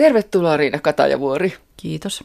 [0.00, 1.52] Tervetuloa Riina Katajavuori.
[1.76, 2.24] Kiitos.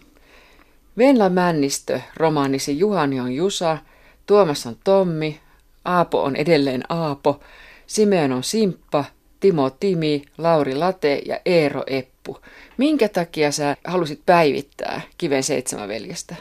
[0.97, 3.77] Venla Männistö, romaanisi Juhani on Jusa,
[4.25, 5.39] Tuomas on Tommi,
[5.85, 7.39] Aapo on edelleen Aapo,
[7.87, 9.05] Simeon on Simppa,
[9.39, 12.37] Timo Timi, Lauri Late ja Eero Eppu.
[12.77, 16.35] Minkä takia sä halusit päivittää Kiven seitsemän veljestä?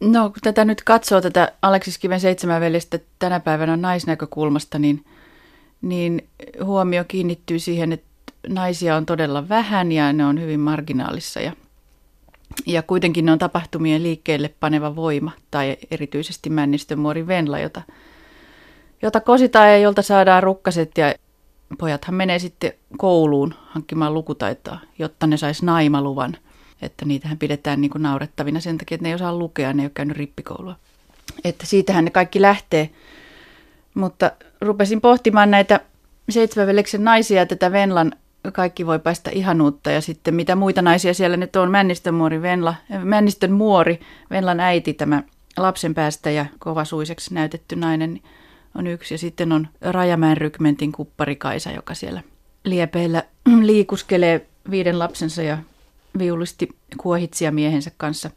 [0.00, 5.04] No, kun tätä nyt katsoo, tätä Aleksis Kiven seitsemän veljestä tänä päivänä naisnäkökulmasta, niin,
[5.82, 6.28] niin
[6.64, 8.13] huomio kiinnittyy siihen, että
[8.48, 11.52] naisia on todella vähän ja ne on hyvin marginaalissa ja,
[12.66, 17.82] ja kuitenkin ne on tapahtumien liikkeelle paneva voima tai erityisesti Männistön muori Venla, jota,
[19.02, 21.14] jota kositaan ja jolta saadaan rukkaset ja
[21.78, 26.36] pojathan menee sitten kouluun hankkimaan lukutaitoa, jotta ne sais naimaluvan.
[26.82, 29.86] Että niitähän pidetään niin kuin naurettavina sen takia, että ne ei osaa lukea, ne ei
[29.86, 30.76] ole käynyt rippikoulua.
[31.44, 32.90] Että siitähän ne kaikki lähtee.
[33.94, 35.80] Mutta rupesin pohtimaan näitä
[36.28, 38.12] seitsemänveleksen naisia tätä Venlan
[38.52, 42.74] kaikki voi päästä ihanuutta ja sitten mitä muita naisia siellä nyt on, Männistön muori Venla,
[43.04, 45.22] Männistön muori, Venlan äiti, tämä
[45.56, 48.20] lapsen päästä ja kovasuiseksi näytetty nainen
[48.74, 52.22] on yksi ja sitten on Rajamäen rykmentin kuppari Kaisa, joka siellä
[52.64, 53.22] liepeillä
[53.62, 55.58] liikuskelee viiden lapsensa ja
[56.18, 58.30] viulisti kuohitsia miehensä kanssa.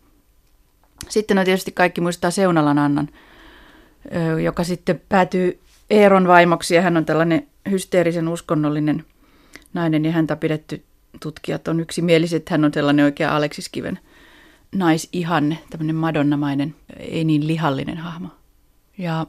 [1.09, 3.09] Sitten on tietysti kaikki muistaa Seunalan Annan,
[4.43, 9.05] joka sitten päätyy Eeron vaimoksi ja hän on tällainen hysteerisen uskonnollinen–
[9.77, 10.83] nainen ja häntä pidetty
[11.19, 13.99] tutkijat on yksimieliset, että hän on sellainen oikea Aleksis Kiven
[14.75, 18.27] naisihanne, tämmöinen madonnamainen, ei niin lihallinen hahmo.
[18.97, 19.27] Ja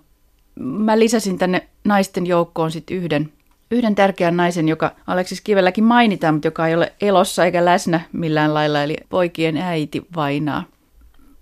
[0.60, 3.32] mä lisäsin tänne naisten joukkoon sitten yhden,
[3.70, 8.54] yhden tärkeän naisen, joka Aleksis Kivelläkin mainitaan, mutta joka ei ole elossa eikä läsnä millään
[8.54, 10.64] lailla, eli poikien äiti Vainaa.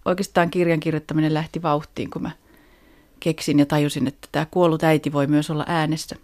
[0.04, 2.30] Oikeastaan kirjan kirjoittaminen lähti vauhtiin, kun mä
[3.20, 6.16] keksin ja tajusin, että tämä kuollut äiti voi myös olla äänessä.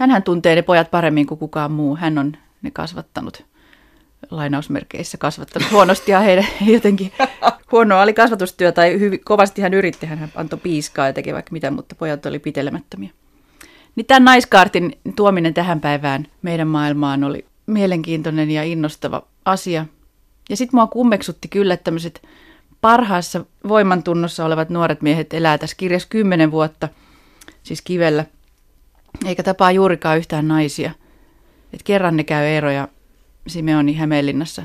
[0.00, 1.96] Hänhän tuntee ne pojat paremmin kuin kukaan muu.
[1.96, 3.44] Hän on ne kasvattanut
[4.30, 7.12] lainausmerkeissä kasvattanut huonosti ja heidän jotenkin
[7.72, 11.70] huonoa oli kasvatustyö tai hyvin, kovasti hän yritti, hän antoi piiskaa ja teki vaikka mitä,
[11.70, 13.10] mutta pojat oli pitelemättömiä.
[13.96, 19.86] Niin tämän naiskaartin tuominen tähän päivään meidän maailmaan oli mielenkiintoinen ja innostava asia.
[20.50, 22.22] Ja sitten mua kummeksutti kyllä, että tämmöiset
[22.80, 26.88] parhaassa voimantunnossa olevat nuoret miehet elää tässä kirjassa kymmenen vuotta,
[27.62, 28.24] siis kivellä–
[29.24, 30.92] eikä tapaa juurikaan yhtään naisia.
[31.72, 32.88] Et kerran ne käy Eero ja
[33.46, 34.62] Simeoni Hämeenlinnassa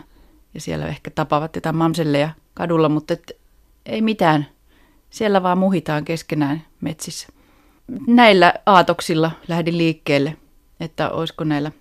[0.53, 3.31] ja siellä ehkä tapavat jotain mamselleja kadulla, mutta et,
[3.85, 4.47] ei mitään.
[5.09, 7.27] Siellä vaan muhitaan keskenään metsissä.
[8.07, 10.37] Näillä aatoksilla lähdin liikkeelle,
[10.79, 11.71] että olisiko näillä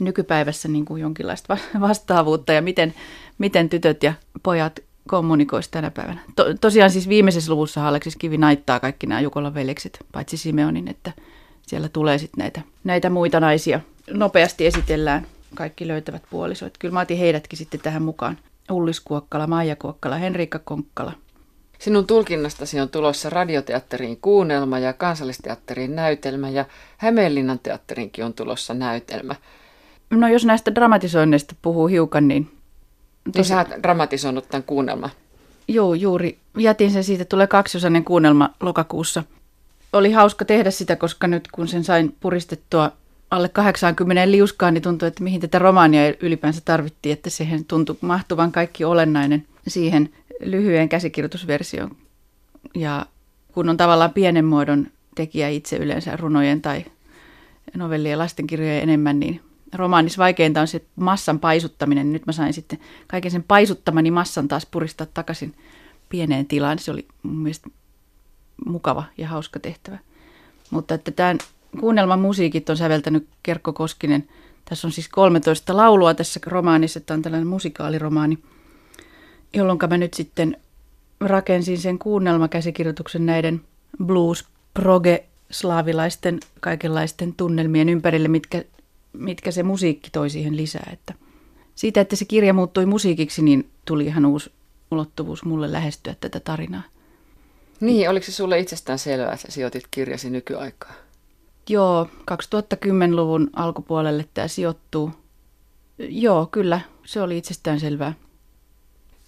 [0.00, 2.94] nykypäivässä niin kuin jonkinlaista vastaavuutta ja miten,
[3.38, 6.20] miten tytöt ja pojat kommunikoisivat tänä päivänä.
[6.36, 11.12] To, tosiaan siis viimeisessä luvussa Aleksis Kivi naittaa kaikki nämä Jukolan veljekset, paitsi Simeonin, että–
[11.68, 13.80] siellä tulee sitten näitä, näitä muita naisia.
[14.10, 16.78] Nopeasti esitellään kaikki löytävät puolisoit.
[16.78, 18.38] Kyllä mä otin heidätkin sitten tähän mukaan.
[18.70, 21.12] Ullis Kuokkala, Maija Kuokkala, Henriikka Konkkala.
[21.78, 26.64] Sinun tulkinnastasi on tulossa radioteatteriin kuunnelma ja kansallisteatteriin näytelmä ja
[26.96, 29.34] Hämeenlinnan teatterinkin on tulossa näytelmä.
[30.10, 32.50] No jos näistä dramatisoinneista puhuu hiukan, niin...
[33.34, 35.10] Niin sä oot dramatisoinut tämän kuunnelma.
[35.68, 36.38] Joo, juuri.
[36.58, 39.24] Jätin sen siitä, tulee kaksiosainen kuunnelma lokakuussa–
[39.92, 42.92] oli hauska tehdä sitä, koska nyt kun sen sain puristettua
[43.30, 48.52] alle 80 liuskaan, niin tuntui, että mihin tätä romaania ylipäänsä tarvittiin, että siihen tuntui mahtuvan
[48.52, 50.10] kaikki olennainen siihen
[50.40, 51.96] lyhyen käsikirjoitusversioon.
[52.74, 53.06] Ja
[53.52, 56.84] kun on tavallaan pienen muodon tekijä itse yleensä runojen tai
[57.76, 59.40] novellien lastenkirjojen enemmän, niin
[59.74, 62.12] romaanis vaikeinta on se massan paisuttaminen.
[62.12, 65.54] Nyt mä sain sitten kaiken sen paisuttamani massan taas puristaa takaisin
[66.08, 66.78] pieneen tilaan.
[66.78, 67.70] Se oli mun mielestä
[68.66, 69.98] mukava ja hauska tehtävä.
[70.70, 71.38] Mutta että tämän
[71.80, 74.28] kuunnelman musiikit on säveltänyt Kerkko Koskinen.
[74.64, 78.38] Tässä on siis 13 laulua tässä romaanissa, että on tällainen musikaaliromaani,
[79.54, 80.56] jolloin mä nyt sitten
[81.20, 83.60] rakensin sen kuunnelmakäsikirjoituksen näiden
[84.04, 84.44] blues,
[84.74, 88.64] proge, slaavilaisten kaikenlaisten tunnelmien ympärille, mitkä,
[89.12, 90.90] mitkä se musiikki toi siihen lisää.
[90.92, 91.14] Että
[91.74, 94.52] siitä, että se kirja muuttui musiikiksi, niin tuli ihan uusi
[94.90, 96.82] ulottuvuus mulle lähestyä tätä tarinaa.
[97.80, 100.92] Niin, oliko se sulle itsestään selvää, että sijoitit kirjasi nykyaikaa?
[101.68, 105.10] Joo, 2010-luvun alkupuolelle tämä sijoittuu.
[105.98, 108.12] Joo, kyllä, se oli itsestään selvää.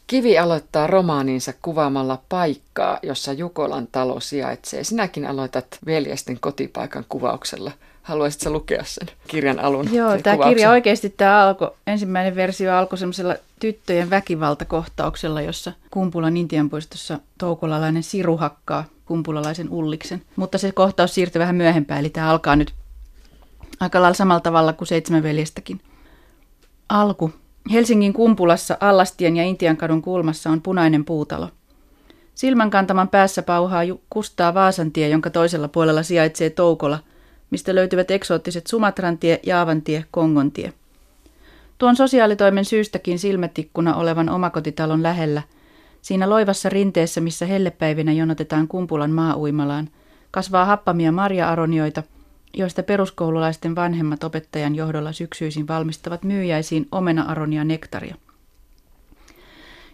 [0.07, 4.85] Kivi aloittaa romaaninsa kuvaamalla paikkaa, jossa Jukolan talo sijaitsee.
[4.85, 9.95] Sinäkin aloitat veljesten kotipaikan kuvauksella– Haluaisitko lukea sen kirjan alun?
[9.95, 10.49] Joo, tämä kuvauksen?
[10.49, 18.37] kirja oikeasti tämä alkoi, ensimmäinen versio alkoi semmoisella tyttöjen väkivaltakohtauksella, jossa Kumpulan Intianpuistossa toukolalainen siru
[18.37, 20.23] hakkaa kumpulalaisen ulliksen.
[20.37, 22.75] Mutta se kohtaus siirtyi vähän myöhempään, eli tämä alkaa nyt
[23.81, 25.81] aika lailla samalla tavalla kuin Seitsemän veljestäkin.
[26.89, 27.33] Alku.
[27.73, 31.49] Helsingin kumpulassa Allastien ja Intiankadun kulmassa on punainen puutalo.
[32.35, 36.99] Silmän kantaman päässä pauhaa kustaa Vaasantie, jonka toisella puolella sijaitsee Toukola,
[37.51, 40.73] mistä löytyvät eksoottiset Sumatrantie, Jaavantie, Kongontie.
[41.81, 45.43] Tuon sosiaalitoimen syystäkin silmätikkuna olevan omakotitalon lähellä,
[46.03, 49.89] siinä loivassa rinteessä, missä hellepäivinä jonotetaan kumpulan maauimalaan,
[50.31, 52.03] kasvaa happamia marja-aronioita,
[52.55, 58.15] joista peruskoululaisten vanhemmat opettajan johdolla syksyisin valmistavat myyjäisiin omena-aronia nektaria.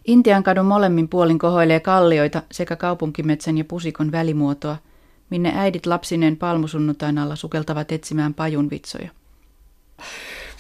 [0.07, 4.77] Intian kadun molemmin puolin kohoilee kallioita sekä kaupunkimetsän ja pusikon välimuotoa,
[5.31, 9.11] minne äidit lapsineen palmusunnuntain alla sukeltavat etsimään pajunvitsoja.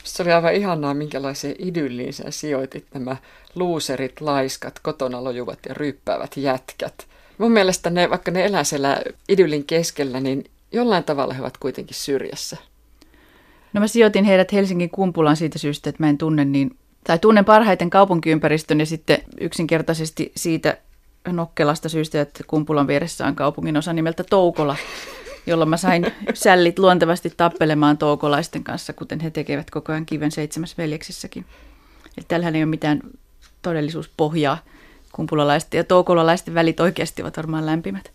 [0.06, 3.17] Se oli aivan ihanaa, minkälaiseen idylliin sä sijoitit nämä
[3.55, 7.06] luuserit, laiskat, kotona lojuvat ja ryppäävät jätkät.
[7.38, 11.97] Mun mielestä ne, vaikka ne elää siellä idyllin keskellä, niin jollain tavalla he ovat kuitenkin
[11.97, 12.56] syrjässä.
[13.73, 17.44] No mä sijoitin heidät Helsingin kumpulaan siitä syystä, että mä en tunne niin, tai tunnen
[17.44, 20.79] parhaiten kaupunkiympäristön ja sitten yksinkertaisesti siitä
[21.32, 24.76] nokkelasta syystä, että kumpulan vieressä on kaupungin osa nimeltä Toukola,
[25.46, 30.78] jolloin mä sain sällit luontevasti tappelemaan toukolaisten kanssa, kuten he tekevät koko ajan kiven seitsemäs
[30.78, 31.44] veljeksissäkin.
[32.16, 33.00] Eli tällähän ei ole mitään
[33.62, 34.58] todellisuuspohjaa.
[35.12, 38.12] Kumpulalaisten ja toukolalaisten välit oikeasti ovat varmaan lämpimät.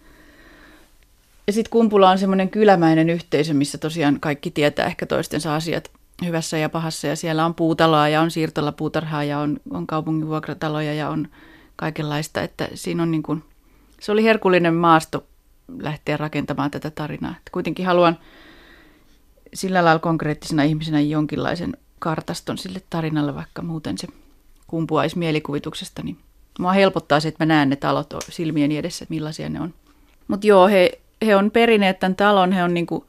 [1.47, 5.91] Ja sitten Kumpula on semmoinen kylämäinen yhteisö, missä tosiaan kaikki tietää ehkä toistensa asiat
[6.25, 7.07] hyvässä ja pahassa.
[7.07, 11.27] Ja siellä on puutaloa ja on siirtolapuutarhaa ja on, on kaupungin vuokrataloja ja on
[11.75, 12.41] kaikenlaista.
[12.41, 13.43] Että siinä on niin kuin,
[13.99, 15.25] se oli herkullinen maasto
[15.79, 17.31] lähteä rakentamaan tätä tarinaa.
[17.31, 18.17] Että kuitenkin haluan
[19.53, 24.07] sillä lailla konkreettisena ihmisenä jonkinlaisen kartaston sille tarinalle, vaikka muuten se
[24.67, 26.17] kumpuaisi mielikuvituksesta, niin
[26.59, 29.73] mua helpottaa se, että mä näen ne talot silmieni edessä, että millaisia ne on.
[30.27, 33.05] Mutta joo, he, he on perineet tämän talon, he on niinku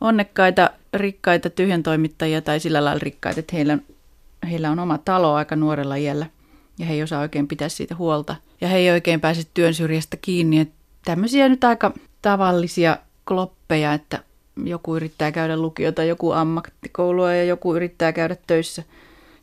[0.00, 3.78] onnekkaita, rikkaita tyhjäntoimittajia tai sillä lailla rikkaita, että heillä,
[4.50, 6.26] heillä on oma talo aika nuorella iällä
[6.78, 8.36] ja he ei osaa oikein pitää siitä huolta.
[8.60, 10.75] Ja he ei oikein pääse työn syrjästä kiinni, että
[11.06, 11.92] tämmöisiä nyt aika
[12.22, 14.22] tavallisia kloppeja, että
[14.64, 18.82] joku yrittää käydä lukiota, joku ammattikoulua ja joku yrittää käydä töissä.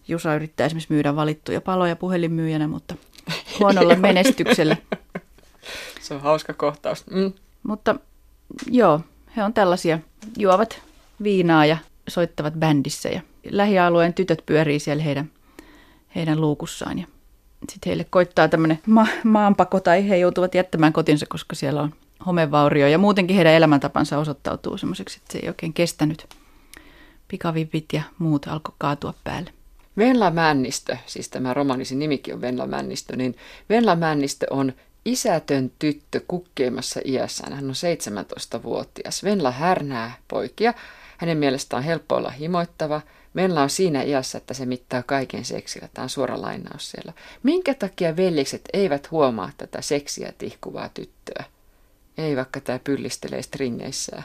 [0.08, 2.96] Jusa yrittää esimerkiksi myydä valittuja paloja puhelinmyyjänä, mutta
[3.60, 4.78] huonolla menestyksellä.
[6.02, 7.08] Se on hauska kohtaus.
[7.08, 7.34] Mm.
[7.64, 7.96] Mutta
[8.68, 9.02] joo,
[9.36, 10.00] he on tällaisia,
[10.38, 10.82] juovat
[11.24, 11.78] viinaa ja
[12.08, 15.32] soittavat bändissä ja lähialueen tytöt pyörii siellä heidän,
[16.16, 17.08] heidän luukussaan ja
[17.70, 21.94] sitten heille koittaa tämmöinen ma- maanpako tai he joutuvat jättämään kotinsa, koska siellä on
[22.26, 26.28] homevaurio ja muutenkin heidän elämäntapansa osoittautuu semmoiseksi, että se ei oikein kestänyt.
[27.28, 29.54] Pikavipit ja muut alkoi kaatua päälle.
[29.98, 33.36] Venla Männistö, siis tämä romanisi nimikin on Venla Männistö, niin
[33.70, 34.74] Venla Männistö on
[35.06, 37.54] isätön tyttö kukkeimassa iässään.
[37.54, 37.76] Hän on
[38.56, 39.24] 17-vuotias.
[39.24, 40.74] Venla härnää poikia.
[41.18, 43.02] Hänen mielestään on helppo olla himoittava.
[43.36, 45.90] Venla on siinä iässä, että se mittaa kaiken seksillä.
[45.94, 47.14] Tämä on suora lainaus siellä.
[47.44, 51.44] Minkä takia veljekset eivät huomaa tätä seksiä tihkuvaa tyttöä?
[52.18, 54.24] Ei vaikka tämä pyllistelee stringeissään.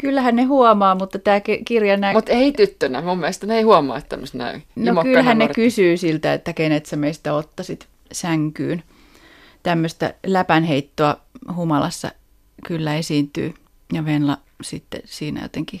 [0.00, 2.18] Kyllähän ne huomaa, mutta tämä kirja näkyy...
[2.18, 4.60] Mutta ei tyttönä, mun mielestä ne ei huomaa, että tämmöistä näy.
[4.76, 8.82] No kyllähän ne kysyy siltä, että kenet sä meistä ottaisit sänkyyn.
[9.62, 11.16] Tämmöistä läpänheittoa
[11.54, 12.10] humalassa
[12.66, 13.54] kyllä esiintyy.
[13.92, 15.80] Ja Venla sitten siinä jotenkin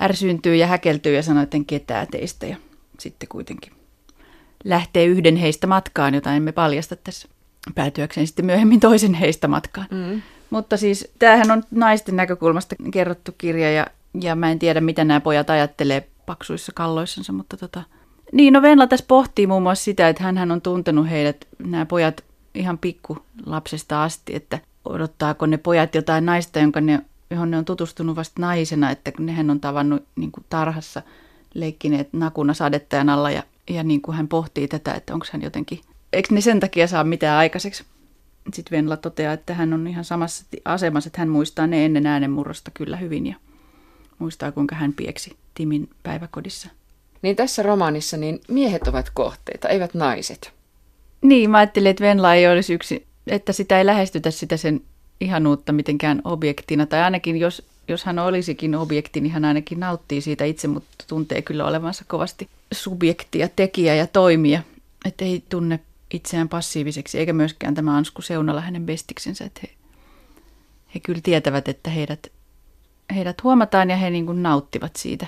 [0.00, 2.46] ärsyyntyy ja häkeltyy ja sanoo, että en ketään teistä.
[2.46, 2.56] Ja
[2.98, 3.72] sitten kuitenkin
[4.64, 7.28] lähtee yhden heistä matkaan, jota emme paljasta tässä
[7.74, 9.86] päätyäkseen sitten myöhemmin toisen heistä matkaan.
[9.90, 10.22] Mm.
[10.50, 13.86] Mutta siis tämähän on naisten näkökulmasta kerrottu kirja ja,
[14.20, 17.82] ja mä en tiedä, mitä nämä pojat ajattelee paksuissa kalloissansa, mutta tota...
[18.32, 22.24] Niin, no Venla tässä pohtii muun muassa sitä, että hän on tuntenut heidät, nämä pojat,
[22.54, 27.00] ihan pikku lapsesta asti, että odottaako ne pojat jotain naista, jonka ne,
[27.32, 31.02] johon ne on tutustunut vasta naisena, että kun nehän on tavannut niin kuin tarhassa
[31.54, 35.80] leikkineet nakuna sadettajan alla ja, ja niin kuin hän pohtii tätä, että onko hän jotenkin,
[36.12, 37.84] eikö ne sen takia saa mitään aikaiseksi.
[38.54, 42.70] Sitten Venla toteaa, että hän on ihan samassa asemassa, että hän muistaa ne ennen äänenmurrosta
[42.74, 43.36] kyllä hyvin ja
[44.18, 46.68] muistaa, kuinka hän pieksi Timin päiväkodissa.
[47.22, 50.52] Niin tässä romaanissa niin miehet ovat kohteita, eivät naiset.
[51.22, 54.80] Niin, mä ajattelin, että Venla ei olisi yksi, että sitä ei lähestytä sitä sen
[55.22, 56.86] ihanuutta mitenkään objektina.
[56.86, 61.42] Tai ainakin jos, jos hän olisikin objekti, niin hän ainakin nauttii siitä itse, mutta tuntee
[61.42, 64.62] kyllä olevansa kovasti subjektia, tekijä ja toimija.
[65.04, 65.80] Että ei tunne
[66.14, 69.70] itseään passiiviseksi, eikä myöskään tämä Ansku Seunala hänen bestiksensä, että he,
[70.94, 72.32] he kyllä tietävät, että heidät,
[73.14, 75.26] heidät huomataan ja he niin kuin nauttivat siitä.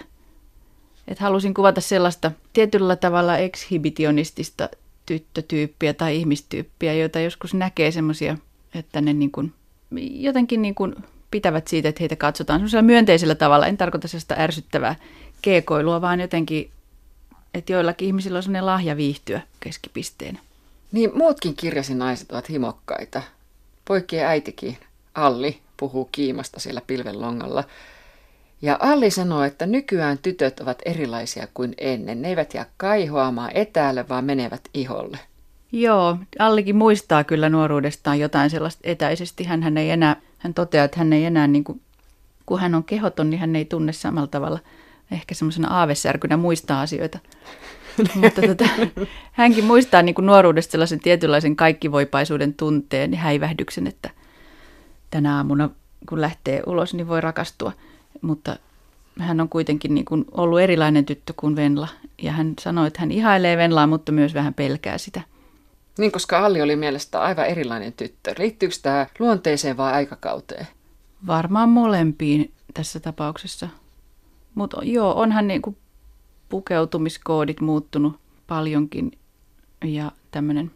[1.08, 4.68] että halusin kuvata sellaista tietyllä tavalla ekshibitionistista
[5.06, 8.38] tyttötyyppiä tai ihmistyyppiä, joita joskus näkee semmoisia,
[8.74, 9.52] että ne niin kuin,
[10.00, 10.94] jotenkin niin kuin
[11.30, 13.66] pitävät siitä, että heitä katsotaan semmoisella myönteisellä tavalla.
[13.66, 14.96] En tarkoita sellaista ärsyttävää
[15.42, 16.70] keekoilua, vaan jotenkin
[17.54, 20.38] että joillakin ihmisillä on sellainen lahja viihtyä keskipisteenä.
[20.92, 23.22] Niin muutkin kirjasin naiset ovat himokkaita.
[23.84, 24.78] Poikien äitikin,
[25.14, 27.64] Alli, puhuu kiimasta siellä pilvenlongalla.
[28.62, 32.22] Ja Alli sanoo, että nykyään tytöt ovat erilaisia kuin ennen.
[32.22, 35.18] Ne eivät jää kaihoamaan etäälle, vaan menevät iholle.
[35.76, 39.45] Joo, Allikin muistaa kyllä nuoruudestaan jotain sellaista etäisesti.
[39.45, 41.81] Hän, hän ei enää, hän toteaa, että hän ei enää, niin kuin,
[42.47, 44.59] kun hän on kehoton, niin hän ei tunne samalla tavalla
[45.12, 47.19] ehkä semmoisena aavesärkynä muistaa asioita.
[48.23, 48.64] Mutta tota,
[49.33, 54.11] hänkin muistaa niin kuin nuoruudesta sellaisen tietynlaisen kaikkivoipaisuuden tunteen ja häivähdyksen, että
[55.11, 55.71] tänä aamuna
[56.09, 57.73] kun lähtee ulos, niin voi rakastua.
[58.23, 58.57] Mutta
[59.19, 61.88] hän on kuitenkin niin kuin ollut erilainen tyttö kuin Venla.
[62.23, 65.33] Ja hän sanoi, että hän ihailee Venlaa, mutta myös vähän pelkää sitä.
[65.98, 68.34] Niin, koska Alli oli mielestä aivan erilainen tyttö.
[68.38, 70.66] Liittyykö tämä luonteeseen vai aikakauteen?
[71.26, 73.68] Varmaan molempiin tässä tapauksessa.
[74.54, 75.76] Mutta joo, onhan niin kuin
[76.48, 79.12] pukeutumiskoodit muuttunut paljonkin
[79.84, 80.70] ja tämmöinen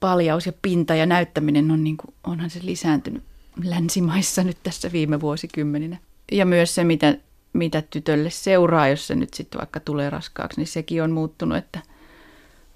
[0.00, 3.22] paljaus ja pinta ja näyttäminen on niin kuin, onhan se lisääntynyt
[3.64, 5.96] länsimaissa nyt tässä viime vuosikymmeninä.
[6.32, 7.16] Ja myös se, mitä,
[7.52, 11.82] mitä tytölle seuraa, jos se nyt sitten vaikka tulee raskaaksi, niin sekin on muuttunut, että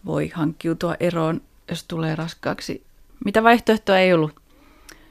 [0.06, 2.86] voi hankkiutua eroon, jos tulee raskaaksi.
[3.24, 4.40] Mitä vaihtoehtoa ei ollut,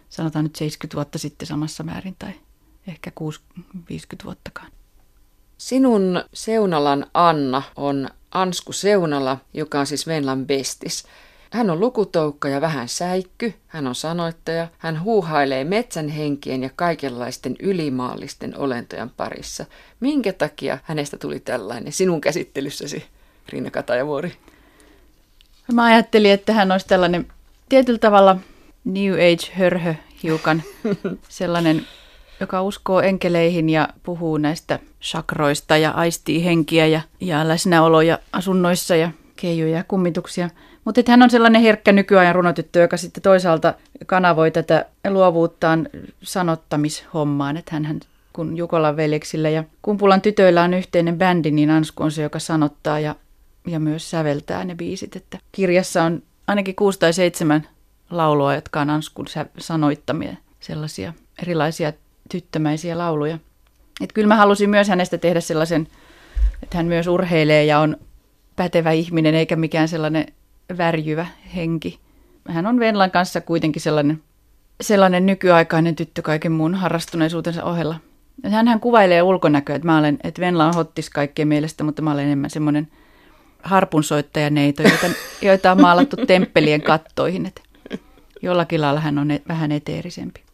[0.10, 2.32] sanotaan nyt 70 vuotta sitten samassa määrin tai
[2.88, 3.12] ehkä
[3.90, 4.72] 50 vuottakaan.
[5.58, 11.06] Sinun Seunalan Anna on Ansku Seunala, joka on siis Venlan bestis.
[11.52, 17.56] Hän on lukutoukka ja vähän säikky, hän on sanoittaja, hän huuhailee metsän henkien ja kaikenlaisten
[17.60, 19.66] ylimaallisten olentojen parissa.
[20.00, 23.06] Minkä takia hänestä tuli tällainen sinun käsittelyssäsi,
[23.50, 24.34] Riina Katajavuori?
[25.74, 27.28] Mä ajattelin, että hän olisi tällainen
[27.70, 28.38] tietyllä tavalla
[28.86, 30.64] New Age-hörhö hiukan,
[31.30, 31.86] sellainen
[32.40, 39.12] joka uskoo enkeleihin ja puhuu näistä sakroista ja aistii henkiä ja, ja läsnäoloja asunnoissa ja
[39.36, 40.50] keijuja ja kummituksia.
[40.86, 43.74] Mutta hän on sellainen herkkä nykyajan runotyttö, joka sitten toisaalta
[44.06, 45.90] kanavoi tätä luovuuttaan
[46.24, 47.58] sanottamishommaan.
[47.58, 48.00] Että hän,
[48.34, 53.00] kun Jukolan veljeksillä ja Kumpulan tytöillä on yhteinen bändi, niin Ansku on se, joka sanottaa
[53.00, 53.16] ja,
[53.68, 55.16] ja myös säveltää ne biisit.
[55.16, 57.68] Että kirjassa on ainakin kuusi tai seitsemän
[58.10, 59.26] laulua, jotka on Anskun
[59.58, 61.94] sanoittamia sellaisia erilaisia
[62.30, 63.40] tyttömäisiä lauluja.
[64.02, 65.88] Et kyllä mä halusin myös hänestä tehdä sellaisen,
[66.64, 67.98] että hän myös urheilee ja on
[68.56, 70.26] pätevä ihminen eikä mikään sellainen
[70.78, 72.00] värjyvä henki.
[72.50, 74.24] Hän on Venlan kanssa kuitenkin sellainen,
[74.82, 77.96] sellainen nykyaikainen tyttö kaiken muun harrastuneisuutensa ohella.
[78.50, 82.26] Hän kuvailee ulkonäköä, että, mä olen, että Venla on hottis kaikkien mielestä, mutta mä olen
[82.26, 82.88] enemmän semmoinen
[83.66, 85.08] harpunsoittajaneito, joita,
[85.42, 87.46] joita on maalattu temppelien kattoihin.
[87.46, 87.62] Että
[88.42, 90.46] jollakin lailla hän on e- vähän eteerisempi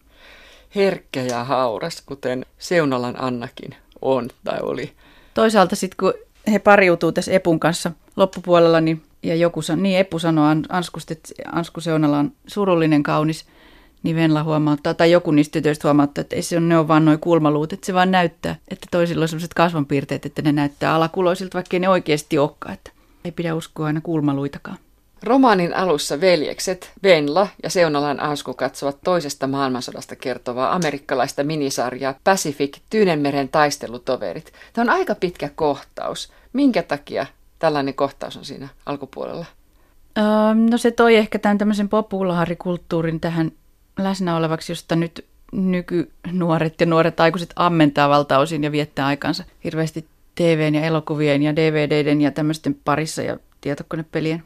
[0.76, 4.92] herkkä ja hauras, kuten Seunalan Annakin on tai oli.
[5.34, 6.14] Toisaalta sitten kun
[6.52, 11.82] he pariutuu tässä Epun kanssa loppupuolella, niin, ja joku niin Epu sanoo Anskusta, että Ansku
[11.82, 13.46] Seunala on surullinen, kaunis,
[14.04, 17.06] niin Venla huomauttaa, tai joku niistä tytöistä huomauttaa, että ei se ole, ne on vaan
[17.06, 21.56] noin kulmaluut, että se vaan näyttää, että toisilla on sellaiset kasvanpiirteet, että ne näyttää alakuloisilta,
[21.56, 22.92] vaikka ne oikeasti olekaan, että
[23.26, 24.78] ei pidä uskoa aina kulmaluitakaan.
[25.24, 33.50] Romaanin alussa veljekset Venla ja Seunalan Ansku katsovat toisesta maailmansodasta kertovaa amerikkalaista minisarjaa Pacific Tyynenmeren
[33.50, 34.54] taistelutoverit.
[34.74, 36.32] Tämä on aika pitkä kohtaus.
[36.54, 37.26] Minkä takia
[37.60, 39.46] tällainen kohtaus on siinä alkupuolella?
[40.18, 40.24] Öö,
[40.72, 43.52] no se toi ehkä tämän tämmöisen populaarikulttuurin tähän
[44.00, 50.08] läsnä olevaksi, josta nyt nykynuoret ja nuoret aikuiset ammentaa valtaosin ja viettää aikansa hirveästi
[50.42, 54.44] TVn ja elokuvien ja DVDden ja tämmöisten parissa ja tietokonepelien.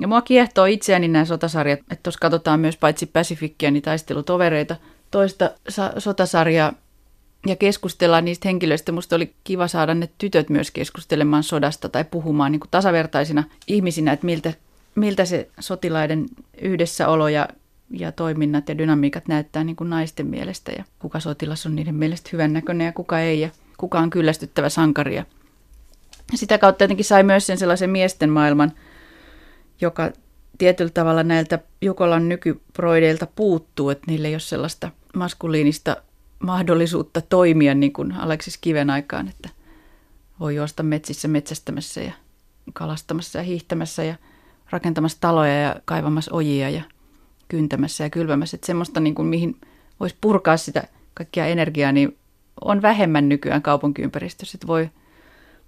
[0.00, 4.76] Ja mua kiehtoo itseäni nämä sotasarjat, että tuossa katsotaan myös paitsi Pacificia, niin taistelutovereita,
[5.10, 6.72] toista sa- sotasarjaa
[7.46, 8.92] ja keskustellaan niistä henkilöistä.
[8.92, 14.12] Musta oli kiva saada ne tytöt myös keskustelemaan sodasta tai puhumaan niin kuin tasavertaisina ihmisinä,
[14.12, 14.52] että miltä,
[14.94, 16.26] miltä se sotilaiden
[16.60, 17.48] yhdessäolo ja,
[17.90, 22.30] ja toiminnat ja dynamiikat näyttää niin kuin naisten mielestä ja kuka sotilas on niiden mielestä
[22.32, 23.40] hyvännäköinen ja kuka ei.
[23.40, 25.24] Ja kuka on kyllästyttävä sankaria.
[26.34, 28.72] Sitä kautta jotenkin sai myös sen sellaisen miesten maailman–
[29.80, 30.10] joka
[30.58, 35.96] tietyllä tavalla näiltä Jukolan nykyproideilta puuttuu, että niillä ei ole sellaista maskuliinista
[36.38, 39.48] mahdollisuutta toimia niin kuin Aleksis Kiven aikaan, että
[40.40, 42.12] voi juosta metsissä metsästämässä ja
[42.72, 44.14] kalastamassa ja hiihtämässä ja
[44.70, 46.82] rakentamassa taloja ja kaivamassa ojia ja
[47.48, 48.56] kyntämässä ja kylvämässä.
[48.56, 49.60] Että semmoista, niin kuin, mihin
[50.00, 52.18] voisi purkaa sitä kaikkia energiaa, niin
[52.60, 54.56] on vähemmän nykyään kaupunkiympäristössä.
[54.56, 54.90] Että voi,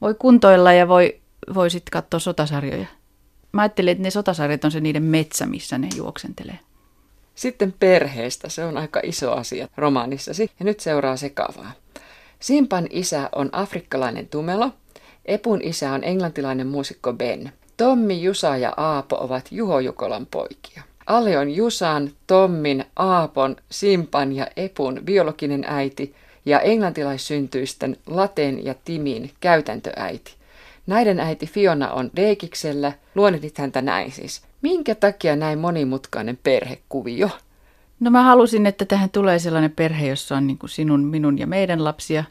[0.00, 1.21] voi kuntoilla ja voi,
[1.55, 2.87] voi sitten katsoa sotasarjoja.
[3.52, 6.59] Mä ajattelin, että ne sotasarjat on se niiden metsä, missä ne juoksentelee.
[7.35, 8.49] Sitten perheestä.
[8.49, 10.50] Se on aika iso asia romaanissasi.
[10.59, 11.73] Ja nyt seuraa sekavaa.
[12.40, 14.71] Simpan isä on afrikkalainen tumelo,
[15.25, 17.52] Epun isä on englantilainen muusikko Ben.
[17.76, 20.83] Tommi, Jusa ja Aapo ovat Juho Jukolan poikia.
[21.07, 26.14] Ali on Jusan, Tommin, Aapon, Simpan ja Epun biologinen äiti
[26.46, 30.34] ja englantilaissyntyisten Laten ja Timin käytäntöäiti.
[30.86, 34.42] Näiden äiti Fiona on Deekiksellä, luonnehdit häntä näin siis.
[34.62, 37.30] Minkä takia näin monimutkainen perhekuvio?
[38.00, 41.46] No mä halusin, että tähän tulee sellainen perhe, jossa on niin kuin sinun, minun ja
[41.46, 42.24] meidän lapsia.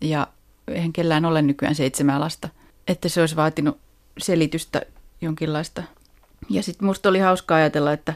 [0.00, 0.26] Ja
[0.68, 2.48] eihän kellään ole nykyään seitsemää lasta.
[2.88, 3.78] Että se olisi vaatinut
[4.18, 4.82] selitystä
[5.20, 5.82] jonkinlaista.
[6.50, 8.14] Ja sitten musta oli hauska ajatella, että,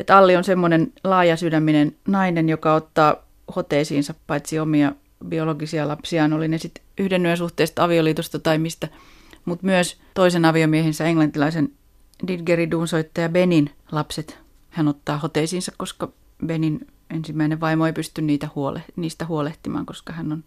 [0.00, 3.16] että Alli on semmoinen laajasydäminen nainen, joka ottaa
[3.56, 4.92] hoteisiinsa paitsi omia
[5.28, 8.88] biologisia lapsiaan, oli ne sitten yhden yön suhteesta avioliitosta tai mistä,
[9.44, 11.72] mutta myös toisen aviomiehensä englantilaisen
[12.26, 14.38] didgeridoo-soittaja Benin lapset
[14.70, 16.08] hän ottaa hoteisiinsa, koska
[16.46, 20.44] Benin ensimmäinen vaimo ei pysty niitä huole, niistä huolehtimaan, koska hän on,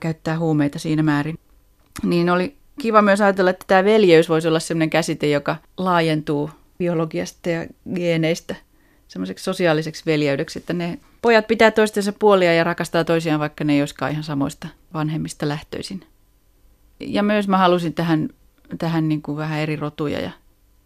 [0.00, 1.38] käyttää huumeita siinä määrin.
[2.02, 7.50] Niin oli kiva myös ajatella, että tämä veljeys voisi olla sellainen käsite, joka laajentuu biologiasta
[7.50, 8.56] ja geeneistä
[9.12, 13.80] semmoiseksi sosiaaliseksi veljeydeksi, että ne pojat pitää toistensa puolia ja rakastaa toisiaan, vaikka ne ei
[13.80, 16.06] olisikaan ihan samoista vanhemmista lähtöisin.
[17.00, 18.28] Ja myös mä halusin tähän,
[18.78, 20.20] tähän niin kuin vähän eri rotuja.
[20.20, 20.30] Ja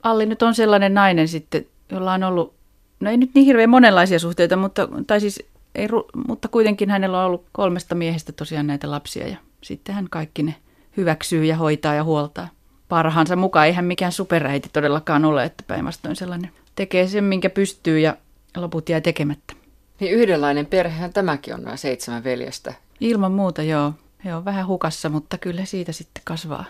[0.02, 2.54] Alli nyt on sellainen nainen sitten, jolla on ollut,
[3.00, 5.42] no ei nyt niin hirveän monenlaisia suhteita, mutta, tai siis
[5.74, 5.88] ei,
[6.28, 10.54] mutta kuitenkin hänellä on ollut kolmesta miehestä tosiaan näitä lapsia ja sitten hän kaikki ne
[10.96, 12.48] hyväksyy ja hoitaa ja huoltaa
[12.88, 13.66] parhaansa mukaan.
[13.66, 18.16] Eihän mikään superäiti todellakaan ole, että päinvastoin sellainen tekee sen, minkä pystyy ja
[18.56, 19.54] loput jää tekemättä.
[20.00, 22.74] Niin yhdenlainen perhehän tämäkin on nämä seitsemän veljestä.
[23.00, 23.92] Ilman muuta joo.
[24.24, 26.64] He on vähän hukassa, mutta kyllä siitä sitten kasvaa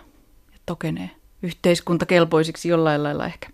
[0.52, 1.10] ja tokenee
[1.42, 3.48] yhteiskuntakelpoisiksi jollain lailla ehkä.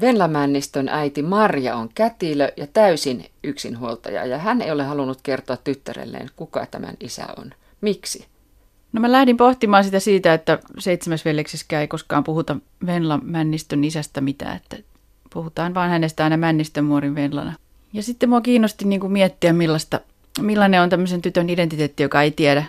[0.00, 6.30] Venlamännistön äiti Marja on kätilö ja täysin yksinhuoltaja ja hän ei ole halunnut kertoa tyttärelleen,
[6.36, 7.52] kuka tämän isä on.
[7.80, 8.26] Miksi?
[8.92, 11.24] No mä lähdin pohtimaan sitä siitä, että seitsemäs
[11.80, 14.76] ei koskaan puhuta Venla Männistön isästä mitään, että
[15.36, 17.54] puhutaan vaan hänestä aina Männistön muorin Venlana.
[17.92, 20.00] Ja sitten mua kiinnosti niin kuin miettiä, millaista,
[20.40, 22.64] millainen on tämmöisen tytön identiteetti, joka ei tiedä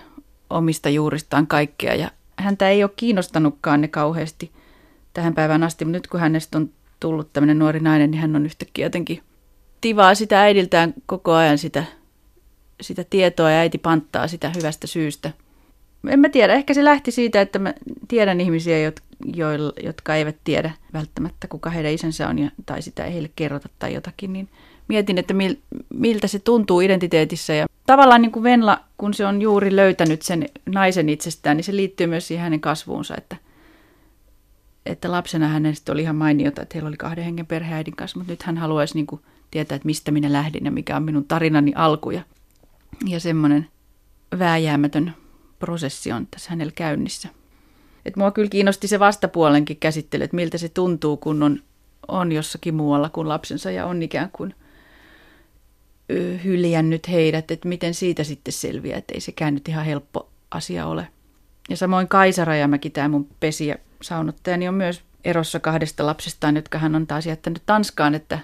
[0.50, 1.96] omista juuristaan kaikkea.
[1.96, 4.52] Ja häntä ei ole kiinnostanutkaan ne kauheasti
[5.14, 8.46] tähän päivään asti, mutta nyt kun hänestä on tullut tämmöinen nuori nainen, niin hän on
[8.46, 9.22] yhtäkkiä jotenkin
[9.82, 11.84] tivaa sitä äidiltään koko ajan sitä,
[12.82, 15.32] sitä tietoa ja äiti panttaa sitä hyvästä syystä.
[16.10, 17.74] En mä tiedä, ehkä se lähti siitä, että mä
[18.08, 18.80] tiedän ihmisiä,
[19.84, 23.94] jotka eivät tiedä välttämättä, kuka heidän isänsä on, ja, tai sitä ei heille kerrota tai
[23.94, 24.50] jotakin, niin
[24.88, 25.56] mietin, että mil,
[25.94, 27.54] miltä se tuntuu identiteetissä.
[27.54, 31.76] Ja tavallaan niin kuin Venla, kun se on juuri löytänyt sen naisen itsestään, niin se
[31.76, 33.36] liittyy myös siihen hänen kasvuunsa, että,
[34.86, 38.44] että lapsena hänestä oli ihan mainiota, että heillä oli kahden hengen perheäidin kanssa, mutta nyt
[38.44, 42.12] hän haluaisi niin kuin tietää, että mistä minä lähdin ja mikä on minun tarinani alku.
[42.12, 42.22] Ja,
[43.06, 43.68] ja semmoinen
[44.40, 45.14] vääjäämätön
[45.60, 47.30] prosessi on tässä hänellä käynnissä.
[48.08, 51.60] Et mua kyllä kiinnosti se vastapuolenkin käsittely, että miltä se tuntuu, kun on,
[52.08, 54.56] on jossakin muualla kuin lapsensa ja on ikään kuin–
[56.44, 61.08] hyljännyt heidät, että miten siitä sitten selviää, että ei sekään nyt ihan helppo asia ole.
[61.70, 66.78] Ja samoin Kaisa Rajamäki, tämä mun pesi- ja saunottajani, on myös erossa kahdesta lapsestaan, jotka
[66.78, 68.40] hän on taas jättänyt Tanskaan, että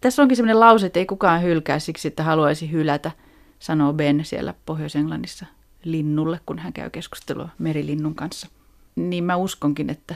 [0.00, 3.10] tässä onkin sellainen lause, että ei kukaan hylkää siksi, että haluaisi hylätä,
[3.58, 5.46] sanoo Ben siellä Pohjois-Englannissa
[5.84, 8.48] linnulle, kun hän käy keskustelua merilinnun kanssa.
[8.96, 10.14] Niin mä uskonkin, että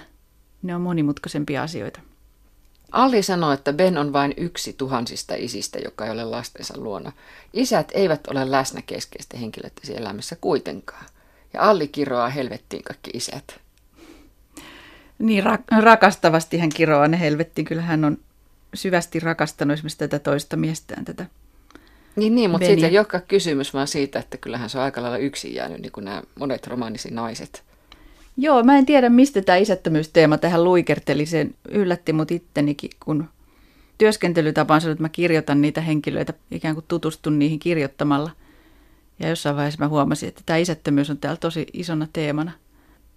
[0.62, 2.00] ne on monimutkaisempia asioita.
[2.92, 7.12] Alli sanoi, että Ben on vain yksi tuhansista isistä, joka ei ole lastensa luona.
[7.52, 11.04] Isät eivät ole läsnä keskeisten henkilöiden elämässä kuitenkaan.
[11.52, 13.60] Ja Alli kiroaa helvettiin kaikki isät.
[15.18, 17.64] Niin, ra- rakastavasti hän kiroaa ne helvettiin.
[17.64, 18.18] Kyllä hän on
[18.74, 21.26] syvästi rakastanut esimerkiksi tätä toista miestään, tätä
[22.16, 25.18] Niin, niin mutta siitä ei olekaan kysymys, vaan siitä, että kyllähän se on aika lailla
[25.18, 27.65] yksin jäänyt, niin kuin nämä monet romaanisi naiset.
[28.36, 31.26] Joo, mä en tiedä, mistä tämä isättömyysteema tähän luikerteli.
[31.26, 33.28] Se yllätti mut ittenikin, kun
[33.98, 38.30] työskentelytapa on että mä kirjoitan niitä henkilöitä, ikään kuin tutustun niihin kirjoittamalla.
[39.20, 42.52] Ja jossain vaiheessa mä huomasin, että tämä isättömyys on täällä tosi isona teemana.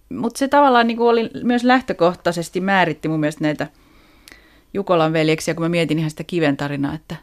[0.08, 3.66] Mutta se tavallaan niin oli myös lähtökohtaisesti määritti mun mielestä näitä
[4.74, 7.16] Jukolan veljeksiä, kun mä mietin ihan sitä kiven tarinaa, että,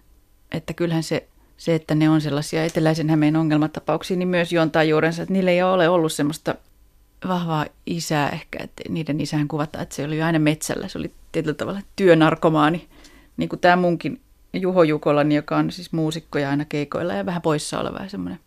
[0.52, 5.22] että kyllähän se, se, että ne on sellaisia eteläisen Hämeen ongelmatapauksia, niin myös juontaa juurensa,
[5.22, 6.56] että niillä ei ole ollut semmoista
[7.28, 11.54] vahvaa isää ehkä, että niiden isähän kuvataan, että se oli aina metsällä, se oli tietyllä
[11.54, 12.88] tavalla työnarkomaani,
[13.38, 14.22] niin kuin tämä munkin
[14.54, 18.40] Juho Jukolani, joka on siis muusikko ja aina keikoilla ja vähän poissa oleva ja semmoinen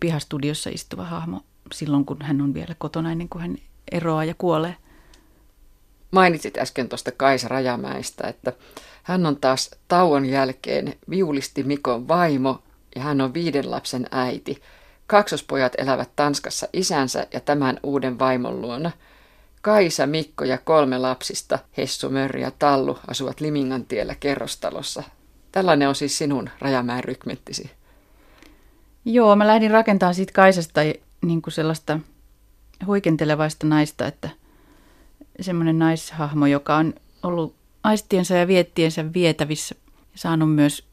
[0.00, 1.40] pihastudiossa istuva hahmo
[1.72, 3.56] silloin, kun hän on vielä kotona ennen kuin hän
[3.92, 4.76] eroaa ja kuolee.
[6.10, 8.52] Mainitsit äsken tuosta Kaisa Rajamäistä, että
[9.02, 12.62] hän on taas tauon jälkeen viulisti Mikon vaimo
[12.96, 14.62] ja hän on viiden lapsen äiti–
[15.08, 18.90] Kaksospojat elävät Tanskassa isänsä ja tämän uuden vaimon luona.
[19.62, 25.02] Kaisa, Mikko ja kolme lapsista, Hessu, Mörri ja Tallu, asuvat Limingan tiellä kerrostalossa.
[25.52, 27.70] Tällainen on siis sinun Rajamäen rykmenttisi.
[29.04, 30.80] Joo, mä lähdin rakentamaan siitä Kaisasta
[31.22, 32.00] niin kuin sellaista
[32.86, 34.30] huikentelevaista naista, että
[35.40, 39.74] semmoinen naishahmo, joka on ollut aistiensa ja viettiensä vietävissä
[40.14, 40.87] saanut myös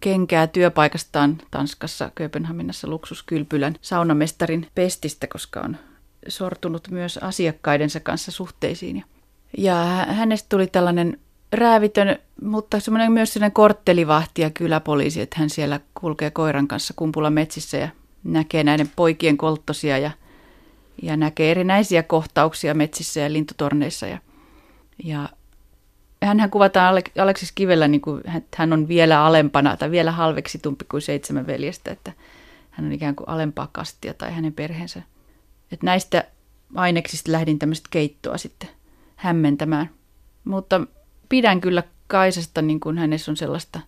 [0.00, 5.76] kenkää työpaikastaan Tanskassa Kööpenhaminassa luksuskylpylän saunamestarin pestistä, koska on
[6.28, 9.04] sortunut myös asiakkaidensa kanssa suhteisiin.
[9.58, 9.74] Ja
[10.08, 11.20] hänestä tuli tällainen
[11.52, 17.30] räävitön, mutta semmoinen myös sellainen korttelivahti ja kyläpoliisi, että hän siellä kulkee koiran kanssa kumpula
[17.30, 17.88] metsissä ja
[18.24, 20.10] näkee näiden poikien kolttosia ja,
[21.02, 24.06] ja näkee erinäisiä kohtauksia metsissä ja lintutorneissa.
[24.06, 24.18] Ja,
[25.04, 25.28] ja
[26.26, 31.02] hänhän kuvataan Aleksis Kivellä, niin kuin, että hän on vielä alempana tai vielä halveksitumpi kuin
[31.02, 32.12] seitsemän veljestä, että
[32.70, 35.02] hän on ikään kuin alempaa kastia tai hänen perheensä.
[35.72, 36.24] Että näistä
[36.74, 38.68] aineksista lähdin tämmöistä keittoa sitten
[39.16, 39.90] hämmentämään.
[40.44, 40.80] Mutta
[41.28, 43.80] pidän kyllä Kaisasta, niin kuin hänessä on sellaista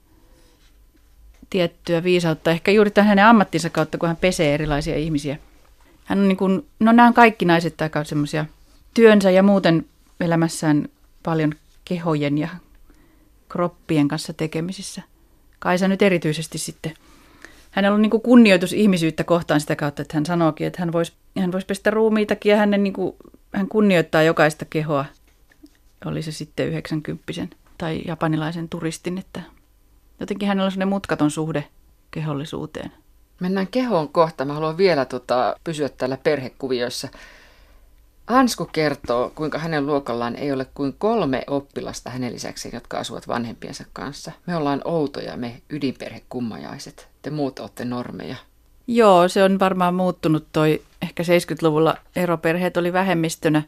[1.50, 2.50] tiettyä viisautta.
[2.50, 5.38] Ehkä juuri tämän hänen ammattinsa kautta, kun hän pesee erilaisia ihmisiä.
[6.04, 8.44] Hän on niin kuin, no nämä on kaikki naiset aika semmoisia
[8.94, 9.84] työnsä ja muuten
[10.20, 10.88] elämässään
[11.22, 11.54] paljon
[11.88, 12.48] kehojen ja
[13.48, 15.02] kroppien kanssa tekemisissä.
[15.58, 16.94] Kaisa nyt erityisesti sitten.
[17.70, 21.12] Hänellä on niin kuin kunnioitus ihmisyyttä kohtaan sitä kautta, että hän sanookin, että hän voisi,
[21.38, 23.16] hän voisi pestä ruumiitakin ja hänen, niin kuin,
[23.54, 25.04] hän kunnioittaa jokaista kehoa.
[26.04, 27.22] Oli se sitten 90
[27.78, 29.40] tai japanilaisen turistin, että
[30.20, 31.64] jotenkin hänellä on sellainen mutkaton suhde
[32.10, 32.92] kehollisuuteen.
[33.40, 34.44] Mennään kehoon kohta.
[34.44, 37.08] Mä haluan vielä tota, pysyä täällä perhekuvioissa.
[38.28, 43.84] Ansku kertoo, kuinka hänen luokallaan ei ole kuin kolme oppilasta hänen lisäksi, jotka asuvat vanhempiensa
[43.92, 44.32] kanssa.
[44.46, 47.08] Me ollaan outoja, me ydinperhekummajaiset.
[47.22, 48.36] Te muut olette normeja.
[48.86, 50.82] Joo, se on varmaan muuttunut toi.
[51.02, 53.62] Ehkä 70-luvulla eroperheet oli vähemmistönä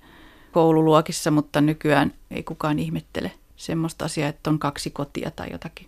[0.53, 5.87] koululuokissa, mutta nykyään ei kukaan ihmettele semmoista asiaa, että on kaksi kotia tai jotakin.